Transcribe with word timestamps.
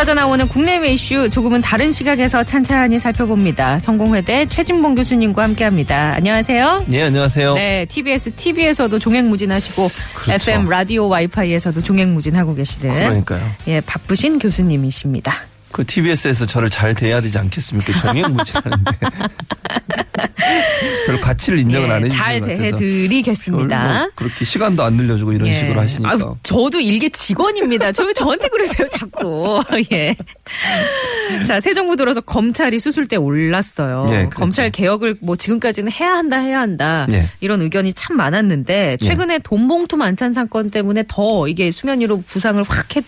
쏟아져 0.00 0.14
나오는 0.14 0.48
국내외 0.48 0.92
이슈 0.94 1.28
조금은 1.28 1.60
다른 1.60 1.92
시각에서 1.92 2.42
찬찬히 2.42 2.98
살펴봅니다. 2.98 3.78
성공회대 3.80 4.46
최진봉 4.46 4.94
교수님과 4.94 5.42
함께합니다. 5.42 6.14
안녕하세요. 6.14 6.86
네, 6.86 7.02
안녕하세요. 7.02 7.52
네, 7.52 7.84
TBS 7.84 8.30
TV에서도 8.30 8.98
종횡무진하시고 8.98 9.88
그렇죠. 10.14 10.32
FM 10.52 10.70
라디오 10.70 11.06
와이파이에서도 11.08 11.82
종횡무진하고 11.82 12.54
계시는 12.54 12.94
그러니까요. 12.94 13.42
예, 13.66 13.82
바쁘신 13.82 14.38
교수님이십니다. 14.38 15.34
그 15.72 15.84
TBS에서 15.86 16.46
저를 16.46 16.68
잘 16.70 16.94
대해야 16.94 17.20
되지 17.20 17.38
않겠습니까? 17.38 17.92
정액무지하는데. 18.00 18.90
별 21.06 21.20
가치를 21.20 21.58
인정을 21.60 21.88
예, 21.88 21.92
안 21.92 22.04
해주는 22.04 22.16
잘. 22.22 22.40
대해드리겠습니다. 22.40 23.78
저를 23.82 23.94
뭐 24.00 24.10
그렇게 24.16 24.44
시간도 24.44 24.82
안 24.82 24.94
늘려주고 24.94 25.32
이런 25.32 25.46
예. 25.48 25.54
식으로 25.54 25.80
하시니까. 25.80 26.10
아유, 26.12 26.36
저도 26.42 26.80
일개 26.80 27.08
직원입니다. 27.08 27.92
저 27.92 28.04
왜 28.04 28.12
저한테 28.12 28.48
그러세요, 28.48 28.88
자꾸. 28.88 29.62
예. 29.92 30.16
자, 31.46 31.60
새 31.60 31.72
정부 31.72 31.94
들어서 31.96 32.20
검찰이 32.20 32.80
수술대 32.80 33.16
올랐어요. 33.16 34.06
예, 34.10 34.16
그렇죠. 34.16 34.30
검찰 34.30 34.70
개혁을 34.70 35.16
뭐 35.20 35.36
지금까지는 35.36 35.92
해야 35.92 36.14
한다, 36.14 36.38
해야 36.38 36.60
한다. 36.60 37.06
예. 37.12 37.24
이런 37.40 37.62
의견이 37.62 37.92
참 37.92 38.16
많았는데 38.16 38.96
최근에 38.98 39.38
돈봉투 39.38 39.96
만찬 39.96 40.32
사건 40.32 40.70
때문에 40.70 41.04
더 41.06 41.46
이게 41.46 41.70
수면 41.70 42.00
위로 42.00 42.22
부상을 42.26 42.62
확 42.68 42.96
했, 42.96 43.04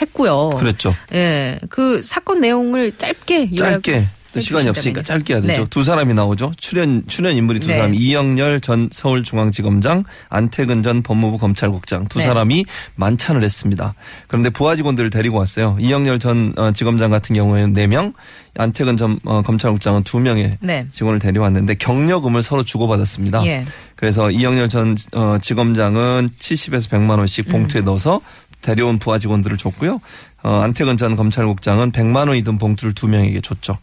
했고요. 0.00 0.50
그랬죠. 0.50 0.94
예. 1.12 1.58
그 1.68 2.02
사건 2.02 2.40
내용을 2.40 2.96
짧게 2.96 3.54
짧게. 3.56 4.06
또 4.34 4.40
시간이 4.40 4.68
없으니까. 4.68 5.02
짧게 5.02 5.34
해야 5.34 5.40
되죠. 5.40 5.62
네. 5.62 5.66
두 5.70 5.84
사람이 5.84 6.12
나오죠. 6.12 6.52
출연 6.56 7.04
출연 7.06 7.36
인물이 7.36 7.60
두 7.60 7.68
네. 7.68 7.74
사람 7.74 7.94
이영렬 7.94 8.60
전 8.60 8.88
서울중앙지검장, 8.90 10.04
안태근 10.28 10.82
전 10.82 11.02
법무부 11.02 11.38
검찰국장 11.38 12.08
두 12.08 12.18
네. 12.18 12.24
사람이 12.24 12.66
만찬을 12.96 13.44
했습니다. 13.44 13.94
그런데 14.26 14.50
부하 14.50 14.74
직원들을 14.74 15.10
데리고 15.10 15.38
왔어요. 15.38 15.76
이영렬 15.78 16.18
전 16.18 16.52
어, 16.56 16.72
지검장 16.72 17.10
같은 17.10 17.36
경우에는 17.36 17.72
4명, 17.74 18.12
안태근 18.56 18.96
전 18.96 19.18
어, 19.24 19.42
검찰국장은 19.42 20.02
2명의 20.02 20.56
네. 20.60 20.86
직원을 20.90 21.20
데려왔는데 21.20 21.76
경력금을 21.76 22.42
서로 22.42 22.64
주고받았습니다. 22.64 23.46
예. 23.46 23.64
그래서 23.96 24.30
이영렬 24.30 24.68
전 24.68 24.96
어, 25.12 25.38
지검장은 25.40 26.28
70에서 26.38 26.90
100만 26.90 27.18
원씩 27.18 27.48
봉투에 27.48 27.82
음. 27.82 27.84
넣어서 27.84 28.20
데려온 28.64 28.98
부하 28.98 29.18
직원들을 29.18 29.56
줬고요. 29.58 30.00
어, 30.42 30.60
안태근 30.60 30.96
전 30.96 31.16
검찰국장은 31.16 31.92
100만 31.92 32.28
원이 32.28 32.42
든 32.42 32.58
봉투를 32.58 32.94
두 32.94 33.06
명에게 33.08 33.40
줬죠. 33.40 33.78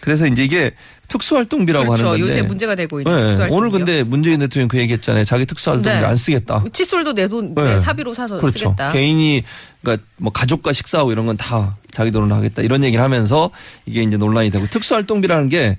그래서 0.00 0.26
이제 0.26 0.44
이게 0.44 0.72
특수활동비라고 1.08 1.86
그렇죠. 1.86 2.06
하는 2.08 2.18
건데. 2.18 2.24
요새 2.24 2.42
문제가 2.42 2.74
되고 2.74 3.00
있는 3.00 3.12
네, 3.12 3.20
특수활동비요. 3.28 3.56
오늘 3.58 3.70
근데 3.70 4.02
문재인 4.02 4.40
대통령 4.40 4.68
그 4.68 4.78
얘기했잖아요. 4.78 5.24
자기 5.24 5.46
특수활동비 5.46 5.88
네. 5.88 6.04
안 6.04 6.16
쓰겠다. 6.16 6.64
칫솔도 6.72 7.12
내돈 7.12 7.54
네. 7.54 7.78
사비로 7.78 8.14
사서 8.14 8.38
그렇죠. 8.38 8.58
쓰겠다. 8.58 8.92
개인이 8.92 9.42
그러니까 9.82 10.06
뭐 10.20 10.32
가족과 10.32 10.72
식사하고 10.72 11.12
이런 11.12 11.26
건 11.26 11.36
다 11.36 11.76
자기 11.90 12.10
돈으로 12.10 12.34
하겠다 12.34 12.62
이런 12.62 12.82
얘기를 12.84 13.02
하면서 13.04 13.50
이게 13.86 14.02
이제 14.02 14.16
논란이 14.16 14.50
되고 14.50 14.66
특수활동비라는 14.66 15.48
게 15.48 15.78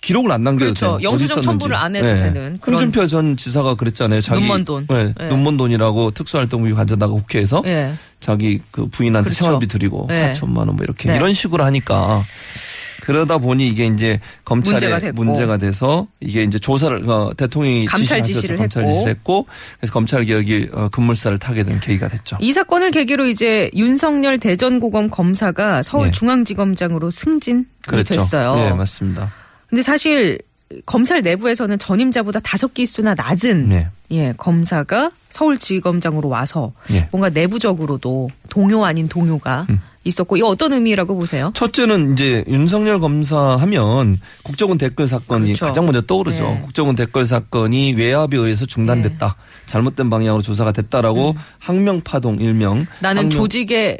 기록을 0.00 0.32
안 0.32 0.42
남겨도 0.42 0.64
그렇죠. 0.74 0.98
돼요. 0.98 1.10
영수증. 1.10 1.42
첨부를 1.42 1.76
안 1.76 1.94
해도 1.94 2.06
되는 2.16 2.58
그런- 2.60 2.80
홍준표 2.80 3.06
전 3.06 3.36
지사가 3.36 3.74
그랬잖아요. 3.74 4.20
자기 4.22 4.40
눈먼 4.40 4.64
돈. 4.64 4.86
네, 4.88 5.12
네. 5.18 5.28
눈먼 5.28 5.56
돈이라고 5.58 6.12
특수활동비 6.12 6.72
가져다가 6.72 7.12
국회에서 7.12 7.62
예. 7.66 7.92
자기 8.20 8.60
그 8.70 8.86
부인한테 8.86 9.24
그렇죠. 9.30 9.44
생활비 9.44 9.66
드리고 9.66 10.06
네. 10.08 10.32
4천만 10.32 10.58
원 10.58 10.68
뭐 10.68 10.78
이렇게 10.82 11.10
네. 11.10 11.16
이런 11.16 11.32
식으로 11.34 11.64
하니까 11.64 12.22
그러다 13.02 13.38
보니 13.38 13.66
이게 13.68 13.86
이제 13.86 14.20
검찰에 14.44 14.74
문제가 14.74 15.12
문제가, 15.14 15.56
됐고. 15.58 15.66
돼서 15.66 16.06
이게 16.20 16.42
이제 16.44 16.58
조사를 16.58 17.08
어, 17.08 17.32
대통령이 17.36 17.84
감찰 17.86 18.22
지시를 18.22 18.56
감찰 18.56 18.82
했고. 18.84 18.92
지시를 18.94 19.10
했고 19.14 19.46
그래서 19.80 19.92
검찰 19.92 20.24
개혁이 20.24 20.68
어, 20.72 20.88
급물살을 20.90 21.38
타게 21.38 21.64
된 21.64 21.80
계기가 21.80 22.08
됐죠. 22.08 22.36
이 22.40 22.52
사건을 22.52 22.90
계기로 22.90 23.26
이제 23.26 23.70
윤석열 23.74 24.38
대전고검 24.38 25.08
검사가 25.10 25.82
서울중앙지검장으로 25.82 27.10
승진이 27.10 27.64
그랬죠. 27.86 28.14
됐어요. 28.14 28.54
네, 28.56 28.72
맞습니다. 28.72 29.32
근데 29.70 29.82
사실 29.82 30.38
검찰 30.86 31.20
내부에서는 31.22 31.78
전임자보다 31.78 32.40
다섯 32.40 32.72
기수나 32.74 33.14
낮은 33.14 33.68
네. 33.68 33.88
예, 34.12 34.34
검사가 34.36 35.10
서울지검장으로 35.28 36.28
와서 36.28 36.72
예. 36.92 37.08
뭔가 37.10 37.28
내부적으로도 37.28 38.28
동요 38.50 38.84
아닌 38.84 39.06
동요가 39.06 39.66
음. 39.70 39.80
있었고 40.04 40.36
이거 40.36 40.46
어떤 40.48 40.72
의미라고 40.72 41.14
보세요? 41.16 41.50
첫째는 41.54 42.14
이제 42.14 42.42
윤석열 42.48 43.00
검사 43.00 43.36
하면 43.56 44.16
국정원 44.42 44.78
댓글 44.78 45.06
사건이 45.08 45.46
그렇죠. 45.46 45.66
가장 45.66 45.84
먼저 45.86 46.00
떠오르죠. 46.02 46.42
네. 46.42 46.60
국정원 46.62 46.96
댓글 46.96 47.26
사건이 47.26 47.92
외압에 47.94 48.36
의해서 48.36 48.64
중단됐다. 48.64 49.36
잘못된 49.66 50.08
방향으로 50.08 50.42
조사가 50.42 50.72
됐다라고 50.72 51.34
항명파동 51.58 52.38
일명 52.40 52.86
나는 53.00 53.22
항명- 53.24 53.30
조직에 53.38 53.98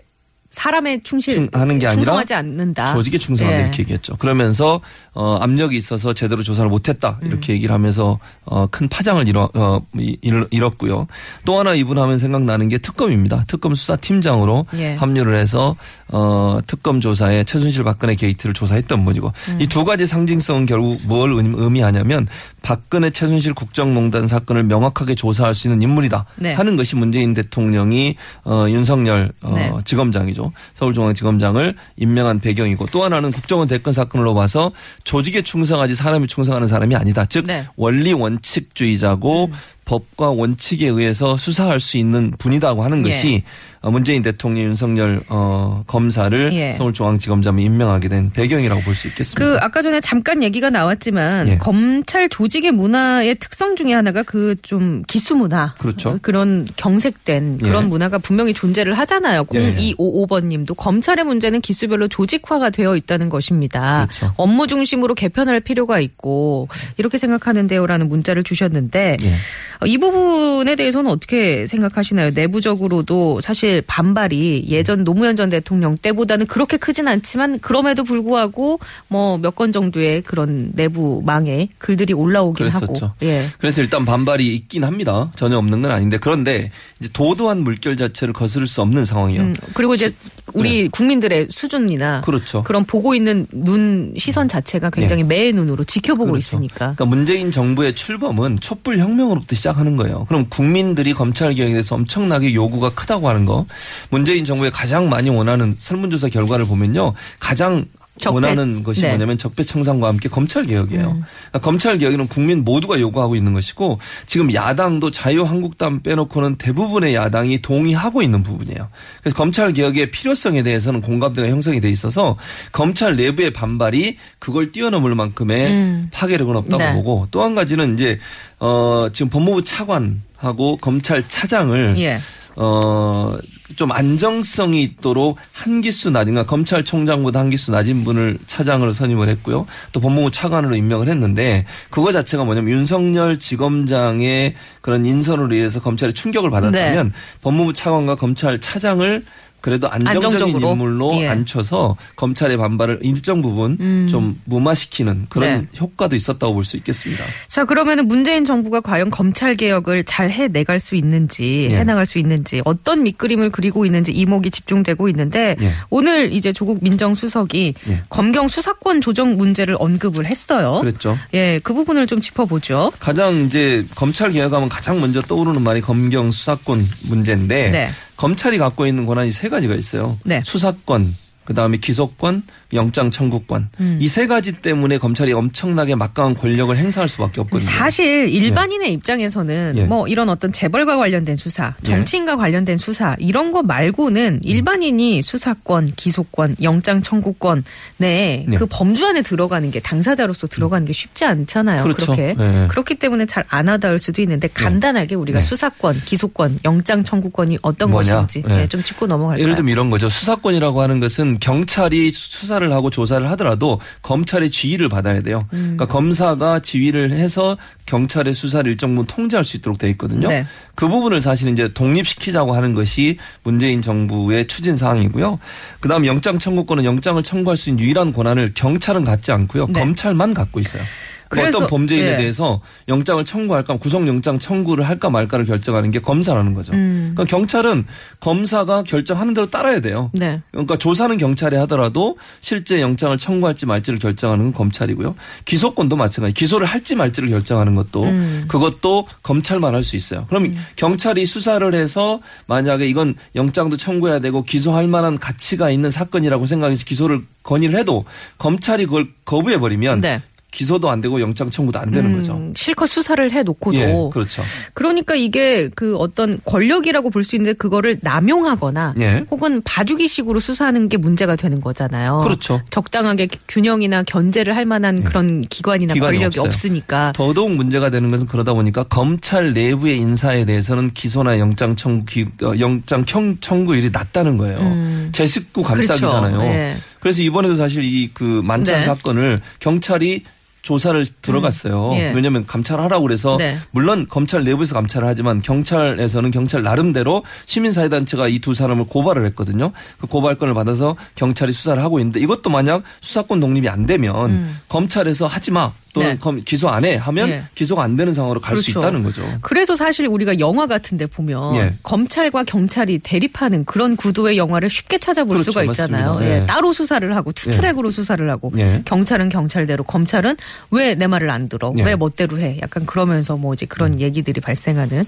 사람에 0.50 0.98
충실 1.04 1.48
하는 1.52 1.78
게 1.78 1.86
아니라 1.86 1.94
충성하지 2.02 2.34
않는다. 2.34 2.92
조직에 2.92 3.18
충성한다 3.18 3.58
예. 3.58 3.62
이렇게 3.62 3.82
얘기했죠. 3.82 4.16
그러면서 4.16 4.80
어, 5.12 5.36
압력이 5.40 5.76
있어서 5.76 6.12
제대로 6.12 6.42
조사를 6.42 6.68
못했다 6.68 7.18
음. 7.22 7.28
이렇게 7.28 7.52
얘기를 7.52 7.72
하면서 7.72 8.18
어, 8.44 8.66
큰 8.68 8.88
파장을 8.88 9.26
잃어, 9.28 9.48
어, 9.54 9.80
잃- 9.94 10.46
잃었고요. 10.50 11.06
또 11.44 11.58
하나 11.58 11.74
이분 11.74 11.98
하면 11.98 12.18
생각나는 12.18 12.68
게 12.68 12.78
특검입니다. 12.78 13.44
특검 13.46 13.74
수사팀장으로 13.74 14.66
예. 14.74 14.94
합류를 14.96 15.36
해서 15.36 15.76
어, 16.08 16.58
특검 16.66 17.00
조사에 17.00 17.44
최순실 17.44 17.84
박근혜 17.84 18.16
게이트를 18.16 18.52
조사했던 18.52 19.04
분이고 19.04 19.32
음. 19.50 19.58
이두 19.60 19.84
가지 19.84 20.06
상징성은 20.06 20.66
결국 20.66 20.98
뭘 21.06 21.32
의- 21.32 21.52
의미하냐면 21.54 22.26
박근혜 22.62 23.10
최순실 23.10 23.54
국정농단 23.54 24.26
사건을 24.26 24.64
명확하게 24.64 25.14
조사할 25.14 25.54
수 25.54 25.68
있는 25.68 25.80
인물이다 25.82 26.24
네. 26.36 26.54
하는 26.54 26.76
것이 26.76 26.96
문재인 26.96 27.34
대통령이 27.34 28.16
어, 28.44 28.66
윤석열 28.68 29.30
어, 29.42 29.52
네. 29.54 29.70
지검장이죠. 29.84 30.39
서울중앙지검장을 30.74 31.74
임명한 31.96 32.40
배경이고 32.40 32.86
또 32.86 33.04
하나는 33.04 33.30
국정원 33.32 33.68
대권 33.68 33.92
사건으로 33.92 34.34
봐서 34.34 34.72
조직에 35.04 35.42
충성하지 35.42 35.94
사람이 35.94 36.26
충성하는 36.26 36.68
사람이 36.68 36.96
아니다. 36.96 37.24
즉 37.26 37.44
네. 37.46 37.60
음. 37.60 37.66
원리 37.76 38.12
원칙주의자고 38.12 39.50
법과 39.90 40.30
원칙에 40.30 40.86
의해서 40.86 41.36
수사할 41.36 41.80
수 41.80 41.98
있는 41.98 42.32
분이다고 42.38 42.84
하는 42.84 43.04
예. 43.06 43.10
것이 43.10 43.42
어, 43.82 43.90
문재인 43.90 44.22
대통령 44.22 44.64
윤석열 44.66 45.22
어, 45.28 45.82
검사를 45.86 46.52
예. 46.52 46.74
서울중앙지검장에 46.74 47.62
임명하게 47.62 48.08
된 48.08 48.30
배경이라고 48.30 48.82
볼 48.82 48.94
수 48.94 49.08
있겠습니다. 49.08 49.40
그 49.42 49.58
아까 49.60 49.82
전에 49.82 50.00
잠깐 50.00 50.42
얘기가 50.42 50.70
나왔지만 50.70 51.48
예. 51.48 51.58
검찰 51.58 52.28
조직의 52.28 52.72
문화의 52.72 53.34
특성 53.36 53.74
중에 53.74 53.92
하나가 53.94 54.22
그 54.22 54.54
좀 54.62 55.02
기수 55.08 55.36
문화 55.36 55.74
그렇죠. 55.78 56.18
그런 56.22 56.68
경색된 56.76 57.58
예. 57.62 57.66
그런 57.66 57.88
문화가 57.88 58.18
분명히 58.18 58.52
존재를 58.52 58.96
하잖아요. 58.98 59.46
예. 59.54 59.74
0255번 59.74 60.46
님도 60.46 60.74
검찰의 60.74 61.24
문제는 61.24 61.60
기수별로 61.60 62.08
조직화가 62.08 62.70
되어 62.70 62.96
있다는 62.96 63.28
것입니다. 63.30 64.06
그렇죠. 64.10 64.34
업무 64.36 64.66
중심으로 64.66 65.14
개편할 65.14 65.60
필요가 65.60 65.98
있고 66.00 66.68
이렇게 66.98 67.16
생각하는데요라는 67.18 68.08
문자를 68.08 68.42
주셨는데 68.44 69.16
예. 69.22 69.34
어, 69.79 69.79
이 69.86 69.96
부분에 69.98 70.76
대해서는 70.76 71.10
어떻게 71.10 71.66
생각하시나요? 71.66 72.30
내부적으로도 72.34 73.40
사실 73.40 73.82
반발이 73.86 74.66
예전 74.68 75.04
노무현 75.04 75.36
전 75.36 75.48
대통령 75.48 75.96
때보다는 75.96 76.46
그렇게 76.46 76.76
크진 76.76 77.08
않지만 77.08 77.58
그럼에도 77.60 78.04
불구하고 78.04 78.78
뭐 79.08 79.38
몇 79.38 79.54
건 79.54 79.72
정도의 79.72 80.22
그런 80.22 80.70
내부 80.74 81.22
망에 81.24 81.68
글들이 81.78 82.12
올라오긴 82.12 82.68
그랬었죠. 82.70 83.06
하고. 83.06 83.14
예. 83.22 83.42
그래서 83.58 83.80
일단 83.82 84.04
반발이 84.04 84.54
있긴 84.54 84.84
합니다. 84.84 85.30
전혀 85.34 85.56
없는 85.58 85.82
건 85.82 85.90
아닌데 85.90 86.18
그런데 86.18 86.70
이제 87.00 87.08
도도한 87.12 87.62
물결 87.64 87.96
자체를 87.96 88.32
거스를 88.34 88.66
수 88.66 88.80
없는 88.82 89.04
상황이에요. 89.04 89.42
음, 89.42 89.54
그리고 89.74 89.94
이제 89.94 90.12
우리 90.54 90.88
국민들의 90.88 91.48
수준이나 91.50 92.16
네. 92.16 92.22
그렇죠. 92.24 92.64
런 92.68 92.84
보고 92.84 93.14
있는 93.14 93.46
눈 93.52 94.14
시선 94.16 94.46
자체가 94.48 94.90
굉장히 94.90 95.22
매의 95.24 95.52
눈으로 95.52 95.84
지켜보고 95.84 96.32
그렇죠. 96.32 96.38
있으니까. 96.38 96.76
그러니까 96.94 97.04
문재인 97.06 97.50
정부의 97.50 97.94
출범은 97.94 98.60
촛불 98.60 98.98
혁명으로부터 98.98 99.56
시작 99.56 99.69
하는 99.78 99.96
거예요. 99.96 100.24
그럼 100.26 100.46
국민들이 100.48 101.12
검찰 101.14 101.54
개혁에 101.54 101.72
대해서 101.72 101.94
엄청나게 101.94 102.54
요구가 102.54 102.90
크다고 102.90 103.28
하는 103.28 103.44
거. 103.44 103.66
문재인 104.10 104.44
정부에 104.44 104.70
가장 104.70 105.08
많이 105.08 105.30
원하는 105.30 105.74
설문조사 105.78 106.28
결과를 106.28 106.66
보면요. 106.66 107.14
가장 107.38 107.86
적폐. 108.18 108.34
원하는 108.34 108.82
것이 108.82 109.02
네. 109.02 109.08
음. 109.08 109.10
뭐냐면 109.12 109.38
적폐청산과 109.38 110.08
함께 110.08 110.28
검찰 110.28 110.66
개혁이에요. 110.66 111.02
그러니까 111.02 111.58
검찰 111.60 111.96
개혁은 111.98 112.28
국민 112.28 112.64
모두가 112.64 113.00
요구하고 113.00 113.34
있는 113.36 113.52
것이고 113.52 113.98
지금 114.26 114.52
야당도 114.52 115.10
자유한국당 115.10 116.02
빼놓고는 116.02 116.56
대부분의 116.56 117.14
야당이 117.14 117.62
동의하고 117.62 118.20
있는 118.22 118.42
부분이에요. 118.42 118.88
그래서 119.22 119.36
검찰 119.36 119.72
개혁의 119.72 120.10
필요성에 120.10 120.62
대해서는 120.62 121.00
공감대가 121.00 121.48
형성이 121.48 121.80
돼 121.80 121.88
있어서 121.90 122.36
검찰 122.72 123.16
내부의 123.16 123.52
반발이 123.52 124.18
그걸 124.38 124.72
뛰어넘을 124.72 125.14
만큼의 125.14 125.70
음. 125.70 126.08
파괴력은 126.12 126.56
없다고 126.56 126.82
네. 126.82 126.92
보고 126.92 127.26
또 127.30 127.40
한 127.40 127.54
가지는 127.54 127.94
이제 127.94 128.18
어 128.58 129.08
지금 129.12 129.30
법무부 129.30 129.64
차관하고 129.64 130.76
검찰 130.82 131.26
차장을 131.26 131.94
예. 131.98 132.20
어, 132.56 133.36
좀 133.76 133.92
안정성이 133.92 134.82
있도록 134.82 135.38
한 135.52 135.80
기수 135.80 136.10
낮은, 136.10 136.32
그러니까 136.32 136.50
검찰총장보다 136.50 137.40
한 137.40 137.50
기수 137.50 137.70
낮은 137.70 138.04
분을 138.04 138.38
차장으로 138.46 138.92
선임을 138.92 139.28
했고요. 139.28 139.66
또 139.92 140.00
법무부 140.00 140.30
차관으로 140.30 140.76
임명을 140.76 141.08
했는데 141.08 141.64
그거 141.90 142.12
자체가 142.12 142.44
뭐냐면 142.44 142.70
윤석열 142.70 143.38
지검장의 143.38 144.54
그런 144.80 145.06
인선으로 145.06 145.54
인해서 145.54 145.80
검찰이 145.80 146.12
충격을 146.12 146.50
받았다면 146.50 147.08
네. 147.08 147.14
법무부 147.42 147.72
차관과 147.72 148.16
검찰 148.16 148.60
차장을 148.60 149.22
그래도 149.60 149.90
안정적인 149.90 150.36
안정적으로? 150.36 150.72
인물로 150.72 151.14
예. 151.20 151.28
앉혀서 151.28 151.96
검찰의 152.16 152.56
반발을 152.56 153.00
일정 153.02 153.42
부분 153.42 154.08
좀 154.10 154.40
무마시키는 154.44 155.26
그런 155.28 155.48
음. 155.50 155.68
네. 155.72 155.78
효과도 155.78 156.16
있었다고 156.16 156.54
볼 156.54 156.64
수 156.64 156.76
있겠습니다. 156.76 157.24
자, 157.48 157.64
그러면은 157.64 158.06
문재인 158.06 158.44
정부가 158.44 158.80
과연 158.80 159.10
검찰 159.10 159.54
개혁을 159.54 160.04
잘 160.04 160.30
해내갈 160.30 160.78
수 160.78 160.94
있는지, 160.94 161.68
예. 161.70 161.78
해나갈 161.78 162.06
수 162.06 162.18
있는지, 162.18 162.62
어떤 162.64 163.02
밑그림을 163.02 163.50
그리고 163.50 163.84
있는지 163.84 164.12
이목이 164.12 164.50
집중되고 164.50 165.08
있는데, 165.08 165.56
예. 165.60 165.72
오늘 165.88 166.32
이제 166.32 166.52
조국 166.52 166.78
민정수석이 166.82 167.74
예. 167.88 168.02
검경 168.08 168.48
수사권 168.48 169.00
조정 169.00 169.36
문제를 169.36 169.76
언급을 169.78 170.26
했어요. 170.26 170.78
그랬죠. 170.80 171.18
예, 171.34 171.60
그 171.62 171.74
부분을 171.74 172.06
좀 172.06 172.20
짚어보죠. 172.20 172.92
가장 173.00 173.46
이제 173.46 173.84
검찰 173.94 174.30
개혁하면 174.32 174.68
가장 174.68 175.00
먼저 175.00 175.20
떠오르는 175.22 175.62
말이 175.62 175.80
검경 175.80 176.30
수사권 176.30 176.88
문제인데 177.02 177.70
네. 177.70 177.90
검찰이 178.20 178.58
갖고 178.58 178.86
있는 178.86 179.06
권한이 179.06 179.32
세 179.32 179.48
가지가 179.48 179.74
있어요. 179.74 180.18
네. 180.26 180.42
수사권, 180.44 181.10
그다음에 181.50 181.76
기소권, 181.76 182.44
영장 182.72 183.10
청구권. 183.10 183.68
음. 183.80 183.98
이세 184.00 184.26
가지 184.26 184.52
때문에 184.52 184.98
검찰이 184.98 185.32
엄청나게 185.32 185.96
막강한 185.96 186.34
권력을 186.34 186.74
행사할 186.76 187.08
수밖에 187.08 187.40
없거든요. 187.42 187.68
사실 187.68 188.28
일반인의 188.28 188.92
입장에서는 188.94 189.74
예. 189.76 189.84
뭐 189.84 190.08
이런 190.08 190.28
어떤 190.30 190.52
재벌과 190.52 190.96
관련된 190.96 191.36
수사, 191.36 191.74
예. 191.80 191.82
정치인과 191.82 192.36
관련된 192.36 192.78
수사 192.78 193.16
이런 193.18 193.52
거 193.52 193.62
말고는 193.62 194.40
일반인이 194.42 195.20
수사권, 195.22 195.92
기소권, 195.96 196.56
영장 196.62 197.02
청구권 197.02 197.64
내에 197.98 198.46
네. 198.48 198.56
그 198.56 198.66
범주 198.70 199.06
안에 199.06 199.22
들어가는 199.22 199.70
게 199.70 199.80
당사자로서 199.80 200.46
들어가는 200.46 200.86
게 200.86 200.92
쉽지 200.92 201.24
않잖아요. 201.26 201.82
그렇죠. 201.82 202.06
렇게 202.06 202.36
예. 202.38 202.66
그렇기 202.68 202.94
때문에 202.94 203.26
잘 203.26 203.44
안 203.50 203.68
하다할 203.68 203.98
수도 203.98 204.22
있는데 204.22 204.48
간단하게 204.48 205.16
우리가 205.16 205.40
네. 205.40 205.42
수사권, 205.46 206.00
기소권, 206.04 206.60
영장 206.64 207.02
청구권이 207.02 207.58
어떤 207.62 207.90
뭐냐? 207.90 208.22
것인지 208.22 208.44
예. 208.48 208.60
예, 208.62 208.66
좀 208.68 208.82
짚고 208.82 209.06
넘어갈까요? 209.06 209.42
예를 209.42 209.56
들면 209.56 209.72
이런 209.72 209.90
거죠. 209.90 210.08
수사권이라고 210.08 210.80
하는 210.80 211.00
것은 211.00 211.39
경찰이 211.40 212.12
수사를 212.12 212.70
하고 212.72 212.90
조사를 212.90 213.28
하더라도 213.30 213.80
검찰의 214.02 214.50
지휘를 214.50 214.88
받아야 214.88 215.20
돼요. 215.20 215.46
음. 215.52 215.76
그러니까 215.76 215.86
검사가 215.86 216.60
지휘를 216.60 217.12
해서 217.12 217.56
경찰의 217.86 218.34
수사를 218.34 218.70
일정 218.70 218.94
부분 218.94 219.06
통제할 219.06 219.44
수 219.44 219.56
있도록 219.56 219.78
돼 219.78 219.90
있거든요. 219.90 220.28
네. 220.28 220.46
그 220.74 220.88
부분을 220.88 221.20
사실 221.20 221.48
이제 221.48 221.72
독립시키자고 221.72 222.54
하는 222.54 222.74
것이 222.74 223.16
문재인 223.42 223.82
정부의 223.82 224.46
추진 224.46 224.76
사항이고요. 224.76 225.38
그다음 225.80 226.06
영장 226.06 226.38
청구권은 226.38 226.84
영장을 226.84 227.20
청구할 227.22 227.56
수 227.56 227.70
있는 227.70 227.84
유일한 227.84 228.12
권한을 228.12 228.52
경찰은 228.54 229.04
갖지 229.04 229.32
않고요. 229.32 229.66
네. 229.68 229.80
검찰만 229.80 230.34
갖고 230.34 230.60
있어요. 230.60 230.82
그 231.30 231.40
어떤 231.40 231.68
범죄인에 231.68 232.12
예. 232.12 232.16
대해서 232.16 232.60
영장을 232.88 233.24
청구할까 233.24 233.76
구속영장 233.76 234.40
청구를 234.40 234.88
할까 234.88 235.10
말까를 235.10 235.46
결정하는 235.46 235.92
게 235.92 236.00
검사라는 236.00 236.54
거죠. 236.54 236.72
음. 236.72 237.12
그러니까 237.14 237.24
경찰은 237.24 237.86
검사가 238.18 238.82
결정하는 238.82 239.32
대로 239.32 239.48
따라야 239.48 239.80
돼요. 239.80 240.10
네. 240.12 240.42
그러니까 240.50 240.76
조사는 240.76 241.16
경찰이 241.18 241.54
하더라도 241.56 242.18
실제 242.40 242.80
영장을 242.80 243.16
청구할지 243.16 243.64
말지를 243.64 244.00
결정하는 244.00 244.46
건 244.46 244.52
검찰이고요. 244.52 245.14
기소권도 245.44 245.96
마찬가지. 245.96 246.34
기소를 246.34 246.66
할지 246.66 246.96
말지를 246.96 247.30
결정하는 247.30 247.76
것도 247.76 248.02
음. 248.04 248.44
그것도 248.48 249.06
검찰만 249.22 249.74
할 249.74 249.80
수 249.84 249.96
있어요. 249.96 250.26
그럼 250.28 250.56
경찰이 250.76 251.24
수사를 251.24 251.72
해서 251.74 252.20
만약에 252.46 252.86
이건 252.86 253.14
영장도 253.34 253.78
청구해야 253.78 254.18
되고 254.18 254.42
기소할 254.42 254.88
만한 254.88 255.18
가치가 255.18 255.70
있는 255.70 255.90
사건이라고 255.90 256.44
생각해서 256.44 256.84
기소를 256.84 257.22
건의를 257.42 257.78
해도 257.78 258.04
검찰이 258.36 258.84
그걸 258.84 259.08
거부해 259.24 259.58
버리면 259.58 260.00
네. 260.00 260.20
기소도 260.50 260.90
안 260.90 261.00
되고 261.00 261.20
영장 261.20 261.48
청구도 261.50 261.78
안 261.78 261.90
되는 261.90 262.12
거죠. 262.12 262.32
음, 262.34 262.52
실컷 262.56 262.86
수사를 262.88 263.30
해놓고도 263.30 263.76
예, 263.78 263.94
그렇죠. 264.12 264.42
그러니까 264.74 265.14
이게 265.14 265.68
그 265.74 265.96
어떤 265.96 266.40
권력이라고 266.44 267.10
볼 267.10 267.22
수 267.22 267.36
있는데 267.36 267.52
그거를 267.52 267.98
남용하거나 268.02 268.94
예. 268.98 269.24
혹은 269.30 269.60
봐주기식으로 269.62 270.40
수사하는 270.40 270.88
게 270.88 270.96
문제가 270.96 271.36
되는 271.36 271.60
거잖아요. 271.60 272.18
그렇죠. 272.24 272.60
적당하게 272.70 273.28
균형이나 273.48 274.02
견제를 274.04 274.56
할 274.56 274.64
만한 274.64 275.04
그런 275.04 275.42
기관이나 275.42 275.94
기관이 275.94 276.16
권력이 276.18 276.38
없어요. 276.40 276.48
없으니까. 276.48 277.12
더더욱 277.14 277.52
문제가 277.52 277.90
되는 277.90 278.10
것은 278.10 278.26
그러다 278.26 278.54
보니까 278.54 278.82
검찰 278.84 279.52
내부의 279.52 279.98
인사에 279.98 280.44
대해서는 280.46 280.90
기소나 280.94 281.38
영장 281.38 281.76
청구 281.76 282.04
기- 282.06 282.26
어, 282.42 282.52
영장 282.58 283.04
청- 283.04 283.36
청구율이 283.40 283.90
낮다는 283.92 284.36
거예요. 284.36 284.58
음. 284.58 285.10
제 285.12 285.26
식구 285.26 285.62
감싸기잖아요. 285.62 286.36
그렇죠. 286.38 286.46
예. 286.52 286.76
그래서 287.00 287.22
이번에도 287.22 287.54
사실 287.54 287.84
이 287.84 288.10
그 288.12 288.24
만찬 288.44 288.80
네. 288.80 288.82
사건을 288.86 289.40
경찰이 289.60 290.24
조사를 290.62 291.06
들어갔어요. 291.22 291.92
예. 291.94 292.12
왜냐하면 292.12 292.44
감찰하라고 292.44 293.02
그래서 293.02 293.36
네. 293.38 293.58
물론 293.70 294.06
검찰 294.08 294.44
내부에서 294.44 294.74
감찰을 294.74 295.06
하지만 295.08 295.40
경찰에서는 295.40 296.30
경찰 296.30 296.62
나름대로 296.62 297.22
시민사회단체가 297.46 298.28
이 298.28 298.40
두 298.40 298.54
사람을 298.54 298.86
고발을 298.86 299.26
했거든요. 299.26 299.72
그 300.00 300.06
고발건을 300.06 300.54
받아서 300.54 300.96
경찰이 301.14 301.52
수사를 301.52 301.82
하고 301.82 301.98
있는데 301.98 302.20
이것도 302.20 302.48
만약 302.50 302.82
수사권 303.00 303.38
독립이 303.40 303.68
안 303.68 303.84
되면 303.86 304.56
검찰에서 304.68 305.26
하지 305.26 305.50
마 305.50 305.72
또는 305.92 306.08
음. 306.08 306.12
네. 306.14 306.18
검- 306.18 306.42
기소 306.44 306.68
안 306.68 306.84
해 306.84 306.96
하면 306.96 307.28
예. 307.28 307.42
기소가 307.54 307.82
안 307.82 307.96
되는 307.96 308.14
상황으로 308.14 308.40
갈수 308.40 308.62
그렇죠. 308.72 308.80
있다는 308.80 309.02
거죠. 309.02 309.22
그래서 309.42 309.74
사실 309.74 310.06
우리가 310.06 310.38
영화 310.38 310.66
같은데 310.66 311.06
보면 311.06 311.56
예. 311.56 311.74
검찰과 311.82 312.44
경찰이 312.44 313.00
대립하는 313.00 313.64
그런 313.64 313.96
구도의 313.96 314.36
영화를 314.38 314.70
쉽게 314.70 314.98
찾아볼 314.98 315.36
그렇죠. 315.36 315.50
수가 315.52 315.64
있잖아요. 315.64 316.18
예. 316.22 316.40
예. 316.42 316.46
따로 316.46 316.72
수사를 316.72 317.14
하고 317.16 317.32
투트랙으로 317.32 317.90
수사를 317.90 318.28
하고 318.30 318.52
예. 318.56 318.82
경찰은 318.84 319.28
경찰대로 319.30 319.84
검찰은 319.84 320.36
왜 320.70 320.94
내 320.94 321.06
말을 321.06 321.30
안 321.30 321.48
들어 321.48 321.72
예. 321.78 321.82
왜 321.82 321.96
멋대로 321.96 322.38
해 322.38 322.58
약간 322.62 322.84
그러면서 322.86 323.36
뭐 323.36 323.54
이제 323.54 323.64
그런 323.66 324.00
얘기들이 324.00 324.40
발생하는 324.40 325.06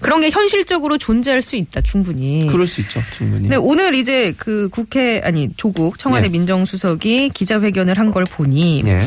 그런 0.00 0.20
게 0.20 0.30
현실적으로 0.30 0.98
존재할 0.98 1.40
수 1.42 1.56
있다 1.56 1.80
충분히. 1.80 2.46
그럴 2.46 2.66
수 2.66 2.80
있죠. 2.82 3.00
충분히. 3.16 3.48
네, 3.48 3.56
오늘 3.56 3.94
이제 3.94 4.34
그 4.36 4.68
국회 4.70 5.20
아니 5.24 5.50
조국 5.56 5.98
청와대 5.98 6.26
예. 6.26 6.28
민정수석이 6.30 7.30
기자회견을 7.30 7.98
한 7.98 8.10
걸 8.10 8.24
보니 8.24 8.82
예. 8.86 9.04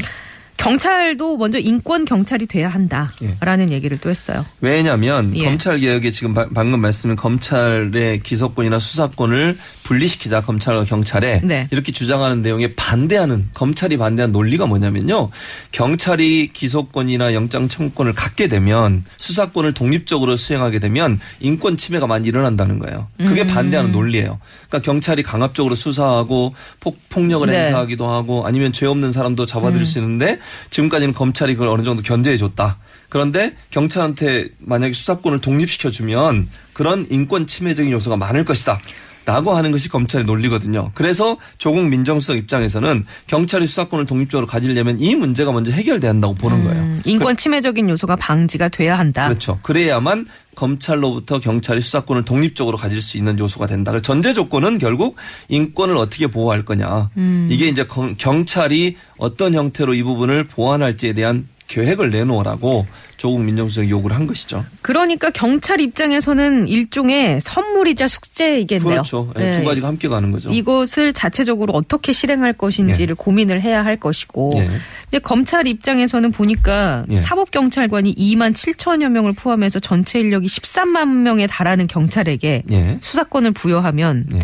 경찰도 0.63 1.36
먼저 1.38 1.60
인권 1.60 2.05
경찰이 2.05 2.46
돼야 2.46 2.70
한다라는 2.70 3.72
얘기를 3.74 3.98
또 3.98 4.10
했어요. 4.10 4.46
왜냐하면 4.62 5.36
예. 5.36 5.43
검찰 5.43 5.77
개혁에 5.79 6.10
지금 6.12 6.34
바- 6.34 6.48
방금 6.55 6.79
말씀인 6.79 7.17
검찰의 7.17 8.22
기소권이나 8.24 8.79
수사권을 8.79 9.58
분리시키자 9.84 10.39
검찰과 10.41 10.86
경찰에 10.86 11.41
네. 11.43 11.67
이렇게 11.72 11.91
주장하는 11.91 12.41
내용에 12.41 12.75
반대하는 12.75 13.50
검찰이 13.53 13.98
반대한 13.98 14.32
논리가 14.32 14.65
뭐냐면요 14.65 15.32
경찰이 15.74 16.51
기소권이나 16.53 17.34
영장 17.34 17.67
청구권을 17.67 18.13
갖게 18.13 18.48
되면 18.48 19.03
수사권을 19.17 19.74
독립적으로 19.74 20.38
수행하게 20.38 20.79
되면 20.79 21.20
인권 21.41 21.75
침해가 21.75 22.08
많이 22.08 22.29
일어난다는 22.29 22.79
거예요. 22.79 23.08
그게 23.17 23.41
음. 23.41 23.48
반대하는 23.48 23.91
논리예요. 23.91 24.39
그러니까 24.70 24.79
경찰이 24.79 25.24
강압적으로 25.24 25.75
수사하고 25.75 26.55
폭, 26.79 26.98
폭력을 27.10 27.46
네. 27.48 27.53
음. 27.60 27.65
행사하기도 27.65 28.08
하고 28.08 28.48
아니면 28.48 28.72
죄 28.72 28.86
없는 28.86 29.12
사람도 29.12 29.46
잡아들일 29.46 29.86
수 29.86 30.00
있는데 30.00 30.39
지금까지는 30.69 31.13
검찰이 31.13 31.53
그걸 31.53 31.69
어느 31.69 31.83
정도 31.83 32.01
견제해 32.01 32.38
줬다. 32.38 32.77
그런데 33.10 33.55
경찰한테 33.69 34.50
만약에 34.60 34.93
수사권을 34.93 35.39
독립시켜 35.39 35.91
주면 35.91 36.50
그런 36.74 37.05
인권 37.12 37.45
침해적인 37.45 37.91
요소가 37.91 38.17
많을 38.17 38.43
것이다. 38.43 38.79
라고 39.25 39.56
하는 39.56 39.72
것이 39.72 39.88
검찰의 39.89 40.25
논리거든요. 40.25 40.92
그래서 40.96 41.38
조국 41.58 41.88
민정수석 41.88 42.36
입장에서는 42.38 43.06
경찰이 43.27 43.68
수사권을 43.68 44.06
독립적으로 44.06 44.48
가지려면 44.48 45.00
이 45.00 45.15
문제가 45.15 45.51
먼저 45.51 45.72
해결돼야 45.72 46.10
한다고 46.12 46.36
보는 46.36 46.63
거예요. 46.65 46.82
음, 46.82 47.01
인권 47.06 47.38
침해적인 47.38 47.89
요소가 47.89 48.15
방지가 48.18 48.68
돼야 48.70 48.98
한다. 49.00 49.27
그렇죠. 49.30 49.60
그래야만 49.63 50.27
검찰로부터 50.56 51.39
경찰이 51.39 51.82
수사권을 51.82 52.24
독립적으로 52.24 52.77
가질 52.77 53.01
수 53.01 53.18
있는 53.18 53.39
요소가 53.39 53.68
된다. 53.68 53.92
그래서 53.92 54.03
전제 54.03 54.34
조건은 54.34 54.77
결국 54.77 55.15
인권을 55.50 55.96
어떻게 55.96 56.27
보호할 56.27 56.65
거냐. 56.65 57.10
음. 57.18 57.48
이게 57.51 57.68
이제 57.68 57.86
경- 57.86 58.15
경찰이 58.18 58.98
어떤 59.18 59.53
형태로 59.53 59.94
이 59.94 60.03
부분을 60.03 60.44
보완할지에 60.46 61.13
대한 61.13 61.48
계획을 61.67 62.12
내놓으라고 62.12 62.86
조국 63.17 63.41
민정수석이 63.41 63.89
요구를 63.89 64.15
한 64.15 64.27
것이죠. 64.27 64.65
그러니까 64.82 65.29
경찰 65.29 65.79
입장에서는 65.79 66.67
일종의 66.67 67.39
선물이자 67.41 68.08
숙제이겠네요. 68.08 68.89
그렇죠. 68.89 69.32
예, 69.38 69.43
네. 69.43 69.51
두 69.53 69.63
가지가 69.63 69.88
함께 69.88 70.08
가는 70.08 70.32
거죠. 70.32 70.50
이것을 70.50 71.13
자체적으로 71.13 71.74
어떻게 71.74 72.12
실행할 72.12 72.53
것인지를 72.53 73.15
고민을 73.15 73.62
해야 73.62 73.84
할 73.86 73.96
것이고. 73.98 74.51
예. 74.55 74.70
근데 75.03 75.20
검찰 75.20 75.67
입장에서는 75.67 76.32
보니까 76.32 77.05
예. 77.12 77.15
사법 77.15 77.51
경찰관이 77.51 78.13
2만 78.13 78.53
7천여 78.53 79.10
명을 79.10 79.34
포함해서 79.34 79.79
전체 79.79 80.20
인력이 80.20 80.48
13만 80.48 81.08
명에 81.08 81.48
달하는 81.48 81.88
경찰에게 81.88 82.63
예. 82.72 82.98
수사권을 83.01 83.51
부여하면 83.51 84.25
예. 84.34 84.39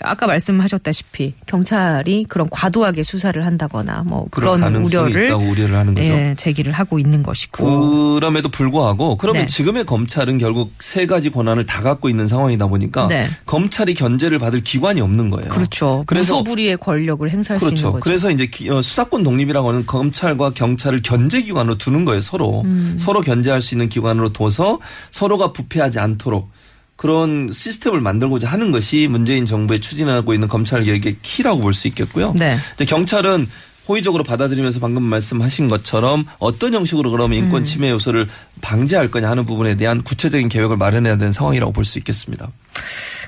아까 0.00 0.26
말씀하셨다시피 0.26 1.34
경찰이 1.46 2.24
그런 2.28 2.48
과도하게 2.50 3.02
수사를 3.02 3.44
한다거나 3.44 4.04
뭐 4.06 4.26
그런 4.30 4.60
가능성이 4.60 5.10
우려를 5.12 5.24
있다고 5.26 5.44
우려를 5.44 5.74
하는 5.76 5.94
거죠. 5.94 6.06
예, 6.06 6.34
제기를 6.36 6.72
하고 6.72 6.98
있는 6.98 7.22
것이고. 7.22 8.14
그럼에도 8.14 8.48
불구하고 8.48 9.16
그러면 9.16 9.42
네. 9.42 9.46
지금의 9.46 9.86
검찰은 9.86 10.38
결국 10.38 10.72
세 10.78 11.06
가지 11.06 11.30
권한을 11.30 11.66
다 11.66 11.82
갖고 11.82 12.08
있는 12.08 12.28
상황이다 12.28 12.68
보니까 12.68 13.08
네. 13.08 13.28
검찰이 13.46 13.94
견제를 13.94 14.38
받을 14.38 14.62
기관이 14.62 15.00
없는 15.00 15.30
거예요. 15.30 15.48
그렇죠. 15.48 16.04
그래서 16.06 16.34
무소불위의 16.42 16.76
권력을 16.76 17.28
행사할 17.28 17.58
수 17.58 17.64
있는 17.66 17.74
그렇죠. 17.76 17.92
거죠. 17.92 18.02
그래서 18.04 18.30
이제 18.30 18.46
기- 18.46 18.70
어, 18.70 18.80
수사권 18.80 19.24
독립이라고 19.24 19.68
하는 19.68 19.84
검찰과 19.86 20.50
경찰을 20.50 21.02
견제 21.02 21.42
기관으로 21.42 21.76
두는 21.78 22.04
거예요. 22.04 22.20
서로 22.20 22.62
음. 22.62 22.96
서로 22.98 23.20
견제할 23.20 23.60
수 23.60 23.74
있는 23.74 23.88
기관으로 23.88 24.32
둬서 24.32 24.78
서로가 25.10 25.52
부패하지 25.52 25.98
않도록 25.98 26.50
그런 26.98 27.48
시스템을 27.52 28.00
만들고자 28.00 28.48
하는 28.48 28.72
것이 28.72 29.06
문재인 29.08 29.46
정부의 29.46 29.78
추진하고 29.80 30.34
있는 30.34 30.48
검찰 30.48 30.82
개혁의 30.82 31.18
키라고 31.22 31.60
볼 31.60 31.72
수 31.72 31.86
있겠고요. 31.86 32.34
네. 32.36 32.56
경찰은 32.86 33.46
호의적으로 33.88 34.24
받아들이면서 34.24 34.80
방금 34.80 35.04
말씀하신 35.04 35.68
것처럼 35.68 36.26
어떤 36.40 36.74
형식으로 36.74 37.12
그러면 37.12 37.38
음. 37.38 37.44
인권 37.44 37.64
침해 37.64 37.90
요소를 37.90 38.28
방지할 38.60 39.12
거냐 39.12 39.30
하는 39.30 39.46
부분에 39.46 39.76
대한 39.76 40.02
구체적인 40.02 40.48
계획을 40.48 40.76
마련해야 40.76 41.16
되는 41.16 41.30
상황이라고 41.32 41.72
볼 41.72 41.84
수 41.84 41.98
있겠습니다. 41.98 42.48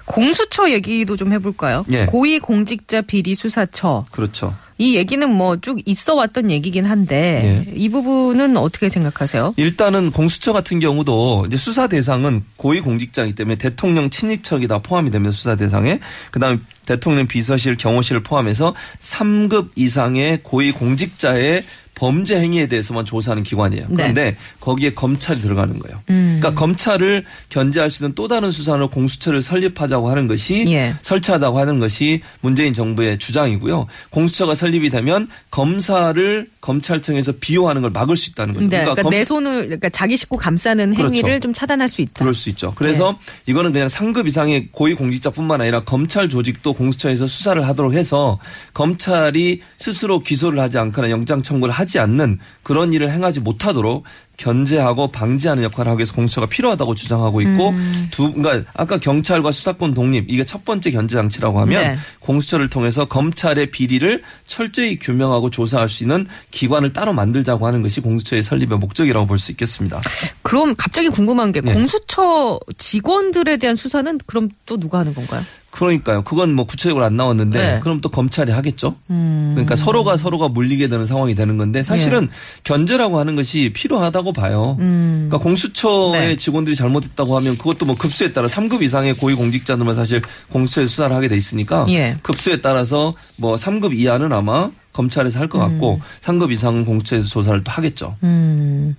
공수처 0.05 0.71
얘기도 0.73 1.17
좀 1.17 1.33
해볼까요? 1.33 1.85
예. 1.93 2.07
고위공직자 2.07 3.03
비리 3.03 3.37
수사처. 3.37 4.05
그렇죠. 4.11 4.55
이 4.81 4.97
얘기는 4.97 5.31
뭐 5.31 5.57
쭉 5.61 5.79
있어 5.85 6.15
왔던 6.15 6.51
얘기긴 6.51 6.87
한데 6.87 7.65
예. 7.67 7.73
이 7.75 7.91
부분은 7.91 8.57
어떻게 8.57 8.89
생각하세요? 8.89 9.53
일단은 9.59 10.11
공수처 10.11 10.55
같은 10.55 10.81
경우도 10.81 11.45
이제 11.49 11.59
수사 11.59 11.87
대상은 11.87 12.43
고위 12.57 12.81
공직자이기 12.81 13.35
때문에 13.35 13.57
대통령 13.57 14.09
친인척이 14.09 14.69
다 14.69 14.79
포함이 14.79 15.11
됩니다. 15.11 15.33
수사 15.33 15.55
대상에. 15.55 16.01
그다음에 16.31 16.59
대통령 16.91 17.29
비서실, 17.29 17.77
경호실을 17.77 18.25
포함해서 18.25 18.75
3급 18.99 19.69
이상의 19.77 20.41
고위 20.43 20.73
공직자의 20.73 21.63
범죄 21.95 22.41
행위에 22.41 22.67
대해서만 22.67 23.05
조사하는 23.05 23.43
기관이에요. 23.43 23.85
네. 23.91 23.95
그런데 23.95 24.37
거기에 24.61 24.95
검찰이 24.95 25.39
들어가는 25.43 25.79
거예요. 25.81 26.01
음. 26.09 26.39
그러니까 26.41 26.59
검찰을 26.59 27.27
견제할 27.51 27.91
수 27.91 28.03
있는 28.03 28.15
또 28.15 28.27
다른 28.27 28.51
수단으로 28.51 28.89
공수처를 28.89 29.43
설립하자고 29.43 30.09
하는 30.09 30.27
것이 30.27 30.65
예. 30.69 30.95
설치하자고 31.03 31.59
하는 31.59 31.79
것이 31.79 32.23
문재인 32.41 32.73
정부의 32.73 33.19
주장이고요. 33.19 33.87
공수처가 34.09 34.55
설립이 34.55 34.89
되면 34.89 35.29
검사를 35.51 36.49
검찰청에서 36.63 37.33
비호하는 37.39 37.83
걸 37.83 37.91
막을 37.91 38.17
수 38.17 38.31
있다는 38.31 38.55
거죠. 38.55 38.69
네, 38.69 38.81
그러니까, 38.81 39.03
검- 39.03 39.11
내 39.11 39.23
손을 39.23 39.65
그러니까 39.65 39.91
자기 39.91 40.17
식구 40.17 40.39
감싸는 40.39 40.95
행위를 40.95 41.23
그렇죠. 41.23 41.41
좀 41.41 41.53
차단할 41.53 41.87
수 41.89 42.01
있다. 42.01 42.13
그럴 42.21 42.33
수 42.33 42.49
있죠. 42.49 42.73
그래서 42.77 43.13
네. 43.13 43.33
이거는 43.53 43.73
그냥 43.75 43.91
상급 43.91 44.27
이상의 44.27 44.69
고위 44.73 44.95
공직자뿐만 44.95 45.61
아니라 45.61 45.81
검찰 45.81 46.31
조직도 46.31 46.73
공수처에서 46.81 47.27
수사를 47.27 47.67
하도록 47.69 47.93
해서 47.93 48.39
검찰이 48.73 49.61
스스로 49.77 50.21
기소를 50.21 50.59
하지 50.61 50.79
않거나 50.79 51.11
영장 51.11 51.43
청구를 51.43 51.73
하지 51.75 51.99
않는 51.99 52.39
그런 52.63 52.93
일을 52.95 53.11
행하지 53.11 53.41
못하도록 53.41 54.05
견제하고 54.39 55.09
방지하는 55.09 55.63
역할을 55.65 55.91
하기 55.91 55.99
위해서 55.99 56.15
공수처가 56.15 56.47
필요하다고 56.47 56.95
주장하고 56.95 57.43
있고 57.43 57.69
음. 57.71 58.09
두 58.11 58.33
그러니까 58.33 58.71
아까 58.75 58.99
경찰과 58.99 59.53
수사권 59.53 59.93
독립 59.93 60.25
이게 60.31 60.47
첫 60.47 60.65
번째 60.65 60.91
견제 60.91 61.15
장치라고 61.15 61.61
하면 61.61 61.83
네. 61.83 61.99
공수처를 62.21 62.71
통해서 62.71 63.05
검찰의 63.05 63.71
비리를 63.71 64.23
철저히 64.47 64.99
규명하고 64.99 65.51
조사할 65.51 65.91
수 65.91 66.05
있는 66.05 66.27
기관을 66.53 66.95
따로 66.95 67.13
만들자고 67.13 67.67
하는 67.67 67.83
것이 67.83 68.01
공수처의 68.01 68.43
설립의 68.43 68.79
목적이라고 68.79 69.27
볼 69.27 69.41
수 69.41 69.51
있겠습니다. 69.53 70.01
그럼 70.43 70.75
갑자기 70.77 71.09
궁금한 71.09 71.51
게 71.53 71.61
네. 71.61 71.73
공수처 71.73 72.61
직원들에 72.79 73.57
대한 73.57 73.75
수사는 73.75 74.19
그럼 74.27 74.51
또 74.67 74.79
누가 74.79 74.99
하는 74.99 75.15
건가요? 75.15 75.41
그러니까요. 75.71 76.23
그건 76.23 76.53
뭐 76.55 76.65
구체적으로 76.67 77.05
안 77.05 77.17
나왔는데 77.17 77.59
네. 77.59 77.81
그럼 77.81 78.01
또 78.01 78.09
검찰이 78.09 78.51
하겠죠. 78.53 78.97
음. 79.11 79.51
그러니까 79.55 79.77
서로가 79.77 80.17
서로가 80.17 80.49
물리게 80.49 80.89
되는 80.89 81.07
상황이 81.07 81.35
되는 81.35 81.59
건데 81.59 81.83
사실은 81.83 82.29
견제라고 82.65 83.19
하는 83.19 83.37
것이 83.37 83.71
필요하다고 83.73 84.33
봐요. 84.33 84.77
음. 84.81 85.27
그러니까 85.29 85.39
공수처의 85.45 86.21
네. 86.21 86.37
직원들이 86.37 86.75
잘못했다고 86.77 87.37
하면 87.37 87.57
그것도 87.57 87.87
뭐 87.87 87.97
급수에 87.97 88.33
따라 88.33 88.49
3급 88.49 88.83
이상의 88.83 89.15
고위 89.15 89.35
공직자들만 89.35 89.95
사실 89.95 90.21
공수처에 90.51 90.87
수사를 90.87 91.15
하게 91.15 91.29
돼 91.29 91.37
있으니까 91.37 91.87
예. 91.89 92.17
급수에 92.23 92.61
따라서 92.61 93.15
뭐 93.37 93.55
3급 93.57 93.97
이하는 93.97 94.33
아마 94.33 94.71
검찰에서 94.93 95.39
할 95.39 95.49
것 95.49 95.59
같고 95.61 96.01
3급 96.23 96.51
이상은 96.51 96.85
공수처에서 96.85 97.29
조사를 97.29 97.63
또 97.63 97.71
하겠죠. 97.71 98.17
음. 98.25 98.97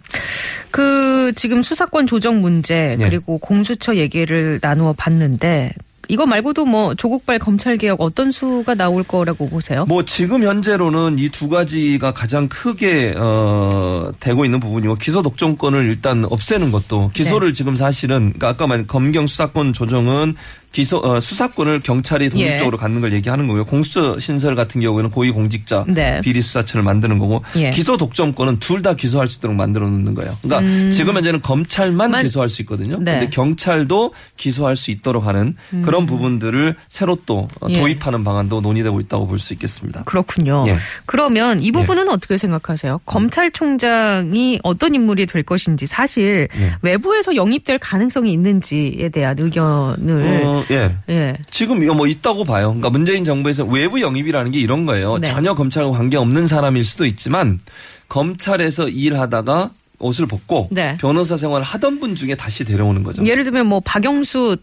그 0.71 1.33
지금 1.35 1.61
수사권 1.61 2.07
조정 2.07 2.39
문제 2.41 2.95
네. 2.97 3.05
그리고 3.09 3.37
공수처 3.39 3.95
얘기를 3.97 4.59
나누어 4.61 4.93
봤는데 4.93 5.73
이거 6.11 6.25
말고도 6.25 6.65
뭐 6.65 6.93
조국발 6.93 7.39
검찰 7.39 7.77
개혁 7.77 8.01
어떤 8.01 8.31
수가 8.31 8.75
나올 8.75 9.01
거라고 9.03 9.47
보세요? 9.49 9.85
뭐 9.87 10.03
지금 10.03 10.43
현재로는 10.43 11.17
이 11.17 11.31
두 11.31 11.47
가지가 11.47 12.11
가장 12.13 12.49
크게 12.49 13.13
어 13.17 14.11
되고 14.19 14.43
있는 14.43 14.59
부분이고 14.59 14.95
기소 14.95 15.21
독점권을 15.21 15.85
일단 15.85 16.25
없애는 16.25 16.71
것도 16.71 17.11
기소를 17.13 17.47
네. 17.47 17.53
지금 17.53 17.77
사실은 17.77 18.33
그러니까 18.33 18.49
아까 18.49 18.67
말한 18.67 18.85
검경 18.87 19.27
수사권 19.27 19.71
조정은 19.71 20.35
기소 20.71 20.97
어, 20.99 21.19
수사권을 21.19 21.81
경찰이 21.81 22.29
독립적으로 22.29 22.77
갖는 22.77 23.01
걸 23.01 23.11
얘기하는 23.13 23.47
거고요. 23.47 23.65
공수처 23.65 24.17
신설 24.19 24.55
같은 24.55 24.79
경우에는 24.81 25.09
고위 25.11 25.31
공직자 25.31 25.83
네. 25.87 26.21
비리 26.21 26.41
수사처를 26.41 26.81
만드는 26.83 27.17
거고 27.17 27.43
예. 27.57 27.69
기소 27.71 27.97
독점권은 27.97 28.59
둘 28.59 28.81
다 28.81 28.95
기소할 28.95 29.27
수 29.27 29.37
있도록 29.37 29.55
만들어 29.55 29.87
놓는 29.89 30.15
거예요. 30.15 30.35
그러니까 30.41 30.91
지금 30.91 31.15
현재는 31.15 31.41
검찰만 31.41 32.09
음. 32.09 32.11
만- 32.13 32.23
기소할 32.23 32.49
수 32.49 32.61
있거든요. 32.63 32.97
네. 32.99 33.19
근데 33.19 33.29
경찰도 33.29 34.13
기소할 34.37 34.75
수 34.75 34.89
있도록 34.91 35.27
하는 35.27 35.55
그런 35.83 36.05
부분들을 36.07 36.75
새로 36.87 37.17
또 37.25 37.47
어, 37.59 37.67
음. 37.67 37.71
예. 37.71 37.79
도입하는 37.79 38.23
방안도 38.23 38.61
논의되고 38.61 38.99
있다고 39.01 39.27
볼 39.27 39.37
수 39.39 39.53
있겠습니다. 39.53 40.03
그렇군요. 40.05 40.63
예. 40.67 40.77
그러면 41.05 41.61
이 41.61 41.71
부분은 41.71 42.07
어떻게 42.09 42.37
생각하세요? 42.37 43.01
검찰총장이 43.05 44.59
어떤 44.63 44.95
인물이 44.95 45.25
될 45.25 45.43
것인지 45.43 45.85
사실 45.85 46.47
예. 46.59 46.75
외부에서 46.81 47.35
영입될 47.35 47.79
가능성이 47.79 48.33
있는지에 48.33 49.09
대한 49.09 49.37
의견을 49.39 50.41
어, 50.45 50.60
예. 50.71 50.95
예. 51.09 51.37
지금 51.49 51.83
이거 51.83 51.93
뭐 51.93 52.07
있다고 52.07 52.43
봐요. 52.43 52.67
그러니까 52.67 52.89
문재인 52.89 53.23
정부에서 53.23 53.65
외부 53.65 54.01
영입이라는 54.01 54.51
게 54.51 54.59
이런 54.59 54.85
거예요. 54.85 55.17
네. 55.17 55.27
전혀 55.27 55.53
검찰과 55.53 55.91
관계 55.91 56.17
없는 56.17 56.47
사람일 56.47 56.85
수도 56.85 57.05
있지만 57.05 57.59
검찰에서 58.07 58.89
일하다가 58.89 59.71
옷을 59.99 60.25
벗고 60.25 60.67
네. 60.71 60.97
변호사 60.99 61.37
생활을 61.37 61.65
하던 61.65 61.99
분 61.99 62.15
중에 62.15 62.35
다시 62.35 62.63
데려오는 62.65 63.03
거죠. 63.03 63.25
예를 63.25 63.43
들면 63.43 63.67
뭐 63.67 63.79
박영수 63.79 64.57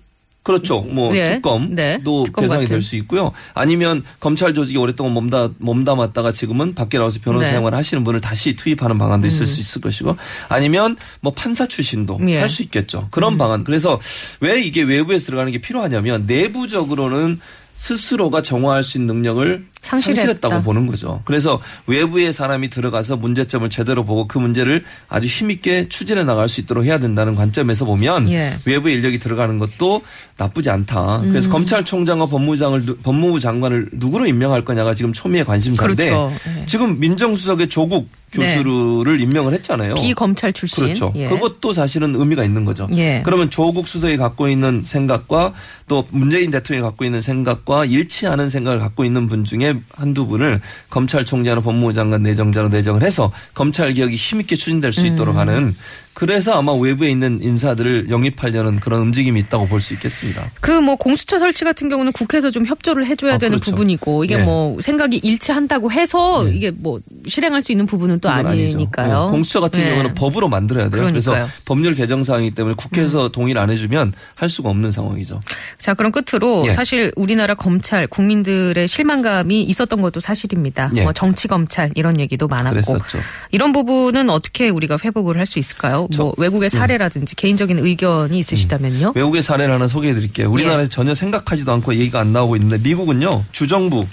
그렇죠. 0.49 0.81
뭐 0.81 1.15
예. 1.15 1.27
특검도 1.27 1.75
네. 1.75 1.99
특검 1.99 2.25
대상이. 2.43 2.65
될 2.65 2.81
수 2.81 2.97
있고요. 2.97 3.33
아니면 3.53 4.03
검찰 4.19 4.55
조직에 4.55 4.79
오랫동안 4.79 5.13
몸담, 5.13 5.57
몸담았다가 5.59 6.33
지금은 6.33 6.75
밖에 6.75 6.97
나와서 6.97 7.19
변호사 7.23 7.45
네. 7.45 7.51
음. 7.53 7.57
생활을 7.59 7.77
하시는 7.77 8.03
분을 8.03 8.21
다시 8.23 8.57
투입하는 8.57 8.97
방안도 8.97 9.27
있을 9.27 9.47
수 9.47 9.61
있을 9.61 9.83
것이고 9.83 10.17
아니면 10.49 10.97
뭐 11.21 11.35
판사 11.35 11.67
출신도 11.67 12.21
예. 12.29 12.37
음. 12.37 12.41
할수 12.41 12.63
있겠죠. 12.63 13.09
그런 13.11 13.37
방안. 13.37 13.63
그래서 13.63 14.01
왜 14.41 14.63
이게 14.63 14.83
외부에서 14.83 15.27
들어가는 15.27 15.53
게 15.53 15.61
필요하냐면 15.61 16.25
내부적으로는 16.27 17.41
스스로가 17.77 18.43
정화할 18.43 18.83
수 18.83 18.99
있는 18.99 19.15
능력을 19.17 19.67
상실했다. 19.89 20.21
상실했다 20.23 20.49
고 20.49 20.63
보는 20.63 20.87
거죠. 20.87 21.23
그래서 21.25 21.61
외부의 21.87 22.33
사람이 22.33 22.69
들어가서 22.71 23.17
문제점을 23.17 23.69
제대로 23.71 24.05
보고 24.05 24.29
그 24.29 24.39
문제를 24.39 24.85
아주 25.09 25.27
힘있게 25.27 25.89
추진해 25.89 26.25
나갈 26.25 26.49
수 26.49 26.61
있도록 26.61 26.85
해야 26.85 26.99
된다는 26.99 27.35
관점에서 27.35 27.85
보면 27.85 28.29
예. 28.31 28.57
외부 28.67 28.91
인력이 28.91 29.19
들어가는 29.19 29.59
것도 29.59 30.03
나쁘지 30.37 30.71
않다. 30.71 31.21
음. 31.23 31.31
그래서 31.31 31.49
검찰총장과 31.51 32.27
법무장을 32.27 32.85
누- 32.85 32.97
법무부 32.99 33.41
장관을 33.41 33.89
누구로 33.93 34.27
임명할 34.27 34.65
거냐가 34.65 34.95
지금 34.95 35.13
초미의 35.13 35.45
관심사인데 35.45 36.11
그렇죠. 36.11 36.33
예. 36.61 36.67
지금 36.67 37.01
민정수석의 37.01 37.69
조국 37.69 38.09
네. 38.37 38.57
교수를 38.57 39.21
임명을 39.23 39.55
했잖아요. 39.55 39.95
비검찰 39.95 40.53
출신. 40.53 40.85
그렇죠. 40.85 41.13
예. 41.17 41.29
그것도 41.29 41.73
사실은 41.73 42.15
의미가 42.15 42.45
있는 42.45 42.67
거죠. 42.67 42.87
예. 42.95 43.23
그러면 43.25 43.49
조국 43.49 43.89
수석이 43.89 44.19
갖고 44.19 44.49
있는 44.49 44.83
생각과 44.85 45.55
또 45.89 46.07
문재인 46.11 46.51
대통령이 46.51 46.85
갖고 46.87 47.07
있는 47.07 47.23
생각과 47.23 47.87
일치하는 47.87 48.51
생각을 48.51 48.81
갖고 48.81 49.05
있는 49.07 49.27
분 49.29 49.45
중에 49.45 49.78
한두 49.95 50.27
분을 50.27 50.61
검찰총장으로 50.91 51.63
법무부 51.63 51.93
장관 51.93 52.23
내정자로 52.23 52.69
내정을 52.69 53.03
해서 53.03 53.33
검찰 53.55 53.93
개혁이 53.93 54.17
힘있게 54.17 54.57
추진될 54.57 54.93
수 54.93 55.07
있도록 55.07 55.37
음. 55.37 55.41
하는 55.41 55.77
그래서 56.19 56.59
아마 56.59 56.73
외부에 56.73 57.11
있는 57.13 57.39
인사들을 57.41 58.11
영입하려는 58.11 58.81
그런 58.81 59.03
움직임이 59.03 59.39
있다고 59.39 59.69
볼 59.69 59.81
수 59.81 59.95
있겠습니다. 59.95 60.51
그 60.61 60.81
뭐 60.81 60.97
공수처 60.97 61.39
설치 61.39 61.65
같은 61.65 61.89
경우는 61.89 62.11
국회에서 62.13 62.51
좀 62.51 62.67
협조를 62.67 63.07
해줘야 63.07 63.35
아, 63.35 63.39
되는 63.39 63.59
그렇죠. 63.59 63.71
부분이고 63.71 64.25
이게 64.25 64.37
네. 64.39 64.43
뭐 64.45 64.81
생각이 64.81 65.19
일치한다고 65.19 65.93
해서 65.93 66.43
네. 66.45 66.53
이게 66.57 66.71
뭐 66.73 66.99
실행할 67.27 67.63
수 67.63 67.71
있는 67.73 67.87
부분은 67.87 68.19
또. 68.21 68.29
아니니까요. 68.31 69.27
네, 69.27 69.31
공수처 69.31 69.61
같은 69.61 69.81
네. 69.81 69.91
경우는 69.91 70.15
법으로 70.15 70.49
만들어야 70.49 70.89
돼요. 70.89 71.05
그래서 71.07 71.31
그러니까요. 71.31 71.45
음. 71.45 71.63
법률 71.65 71.95
개정 71.95 72.25
사항이기 72.25 72.55
때문에 72.55 72.75
국회에서 72.77 73.29
동의를 73.29 73.61
안 73.63 73.71
해주면 73.71 74.13
할 74.35 74.49
수가 74.51 74.71
없는 74.71 74.91
상황이죠. 74.91 75.41
자, 75.79 75.95
그럼 75.95 76.11
끝으로 76.11 76.65
예. 76.67 76.73
사실 76.73 77.13
우리나라 77.17 77.55
검찰 77.55 78.07
국민들의 78.09 78.89
실망감이 78.89 79.63
있었던 79.63 80.01
것도 80.01 80.19
사실입니다. 80.21 80.91
예. 80.97 81.03
뭐 81.05 81.13
정치 81.13 81.47
검찰 81.49 81.91
이런 81.95 82.19
얘기도 82.19 82.49
많았고 82.49 82.71
그랬었죠. 82.75 83.19
이런 83.53 83.73
부분은 83.73 84.31
어떻게 84.31 84.69
우리가 84.69 84.99
회복을 85.05 85.37
할 85.39 85.47
수 85.47 85.59
있을까요? 85.59 86.08
저- 86.13 86.23
예. 86.23 86.25
뭐 86.25 86.35
외국의 86.37 86.71
사례라든지 86.71 87.35
개인적인 87.37 87.79
의견이 87.79 88.39
있으시다면요. 88.39 89.13
외국의 89.15 89.43
사례를 89.43 89.75
하나 89.75 89.87
소개해 89.89 90.15
드릴게요. 90.15 90.51
우리나라에서 90.51 90.85
예. 90.85 90.89
전혀 90.89 91.15
생각하지도 91.15 91.73
않고 91.73 91.95
얘기가 91.95 92.21
안 92.21 92.33
나오고 92.33 92.57
있는데 92.57 92.79
미국은요. 92.79 93.45
주정부, 93.53 94.07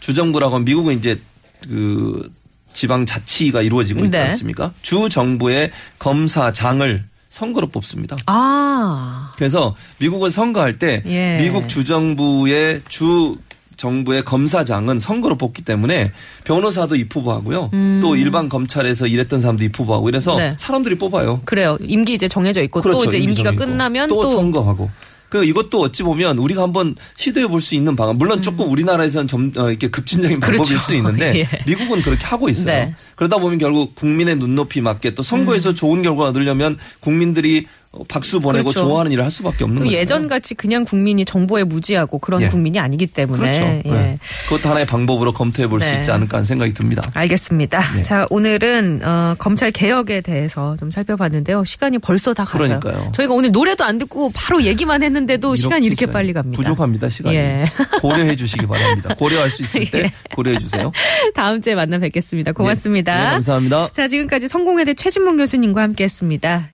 주정부라고 0.00 0.54
하면 0.54 0.64
미국은 0.64 0.98
이제 0.98 1.20
그 1.68 2.30
지방 2.72 3.06
자치가 3.06 3.62
이루어지고 3.62 4.00
있지 4.00 4.10
네. 4.10 4.18
않습니까? 4.30 4.72
주 4.82 5.08
정부의 5.08 5.70
검사장을 5.98 7.04
선거로 7.30 7.68
뽑습니다. 7.68 8.16
아, 8.26 9.32
그래서 9.36 9.74
미국은 9.98 10.30
선거할 10.30 10.78
때 10.78 11.02
예. 11.06 11.38
미국 11.42 11.68
주정부의 11.68 12.82
주 12.88 13.36
정부의 13.76 14.24
검사장은 14.24 14.98
선거로 15.00 15.36
뽑기 15.36 15.62
때문에 15.62 16.12
변호사도 16.44 16.96
입후보하고요. 16.96 17.70
또 18.00 18.16
일반 18.16 18.48
검찰에서 18.48 19.06
일했던 19.06 19.40
사람도 19.40 19.64
입후보하고 19.64 20.08
이래서 20.08 20.34
음. 20.34 20.38
네. 20.38 20.54
사람들이 20.58 20.96
뽑아요. 20.96 21.40
그래요. 21.44 21.76
임기 21.80 22.14
이제 22.14 22.28
정해져 22.28 22.62
있고 22.62 22.80
또 22.80 22.90
그렇죠. 22.90 23.06
이제 23.06 23.18
임기가 23.18 23.50
임기. 23.50 23.64
끝나면 23.64 24.08
또, 24.08 24.22
또, 24.22 24.30
선거하고. 24.30 24.90
그 25.30 25.44
이것도 25.44 25.80
어찌 25.80 26.04
보면 26.04 26.38
우리가 26.38 26.62
한번 26.62 26.94
시도해 27.16 27.48
볼 27.48 27.60
수 27.60 27.74
있는 27.74 27.96
방안. 27.96 28.16
물론 28.18 28.40
조금 28.40 28.70
우리나라에서는 28.70 29.26
좀 29.26 29.52
어, 29.56 29.68
이렇게 29.68 29.88
급진적인 29.90 30.38
방법일 30.38 30.60
음. 30.60 30.64
그렇죠. 30.64 30.78
수 30.80 30.94
있는데 30.94 31.40
예. 31.40 31.48
미국은 31.66 32.02
그렇게 32.02 32.24
하고 32.24 32.48
있어요. 32.48 32.66
네. 32.66 32.94
그러다 33.16 33.38
보면 33.38 33.58
결국 33.58 33.96
국민의 33.96 34.36
눈높이 34.36 34.80
맞게 34.80 35.14
또 35.16 35.24
선거에서 35.24 35.70
음. 35.70 35.74
좋은 35.74 36.02
결과가 36.02 36.28
얻으려면 36.30 36.78
국민들이 37.00 37.66
어, 37.66 37.83
박수 38.08 38.40
보내고 38.40 38.70
그렇죠. 38.70 38.86
좋아하는 38.86 39.12
일을 39.12 39.24
할 39.24 39.30
수밖에 39.30 39.64
없는 39.64 39.78
또 39.78 39.84
거죠. 39.84 39.96
예전 39.96 40.28
같이 40.28 40.54
그냥 40.54 40.84
국민이 40.84 41.24
정보에 41.24 41.64
무지하고 41.64 42.18
그런 42.18 42.42
예. 42.42 42.48
국민이 42.48 42.78
아니기 42.78 43.06
때문에 43.06 43.40
그렇죠. 43.40 43.60
예. 43.62 43.82
네. 43.90 44.18
그것도 44.48 44.68
하나의 44.68 44.86
방법으로 44.86 45.32
검토해 45.32 45.68
볼수 45.68 45.90
네. 45.90 45.98
있지 45.98 46.10
않을까 46.10 46.38
하는 46.38 46.44
생각이 46.44 46.74
듭니다. 46.74 47.02
알겠습니다. 47.14 47.94
네. 47.96 48.02
자, 48.02 48.26
오늘은 48.30 49.00
어, 49.04 49.34
검찰 49.38 49.70
개혁에 49.70 50.20
대해서 50.20 50.76
좀 50.76 50.90
살펴봤는데요. 50.90 51.64
시간이 51.64 51.98
벌써 51.98 52.34
다 52.34 52.44
가죠. 52.44 52.64
그러니까요. 52.64 53.12
저희가 53.12 53.34
오늘 53.34 53.52
노래도 53.52 53.84
안 53.84 53.98
듣고 53.98 54.30
바로 54.34 54.62
얘기만 54.62 55.02
했는데도 55.02 55.56
시간이 55.56 55.86
이렇게 55.86 56.06
빨리 56.06 56.32
갑니다. 56.32 56.56
부족합니다. 56.56 57.08
시간이. 57.08 57.36
예. 57.36 57.64
고려해 58.00 58.36
주시기 58.36 58.66
바랍니다. 58.66 59.14
고려할 59.14 59.50
수 59.50 59.62
있을 59.62 59.90
때 59.90 59.98
예. 60.04 60.12
고려해 60.34 60.58
주세요. 60.58 60.92
다음 61.34 61.60
주에 61.60 61.74
만나 61.74 61.98
뵙겠습니다. 61.98 62.52
고맙습니다. 62.52 63.16
네, 63.16 63.30
감사합니다. 63.30 63.90
자, 63.92 64.08
지금까지 64.08 64.48
성공회대 64.48 64.94
최진봉 64.94 65.36
교수님과 65.36 65.82
함께했습니다. 65.82 66.70